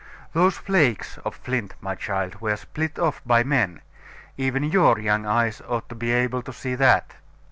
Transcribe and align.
Those 0.33 0.57
flakes 0.57 1.19
of 1.19 1.35
flint, 1.35 1.75
my 1.79 1.93
child, 1.93 2.41
were 2.41 2.55
split 2.57 2.97
off 2.97 3.21
by 3.23 3.43
men; 3.43 3.81
even 4.35 4.63
your 4.63 4.97
young 4.97 5.27
eyes 5.27 5.61
ought 5.67 5.87
to 5.89 5.93
be 5.95 6.11
able 6.11 6.41
to 6.41 6.51
see 6.51 6.73
that. 6.73 7.13